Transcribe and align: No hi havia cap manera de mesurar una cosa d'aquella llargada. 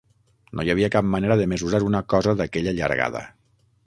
No 0.59 0.63
hi 0.67 0.71
havia 0.73 0.87
cap 0.95 1.07
manera 1.15 1.37
de 1.41 1.45
mesurar 1.51 1.81
una 1.89 2.01
cosa 2.13 2.33
d'aquella 2.39 2.73
llargada. 2.79 3.23